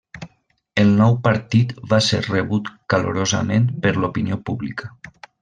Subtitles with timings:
[0.83, 4.93] El nou partit va ser rebut calorosament per l'opinió pública.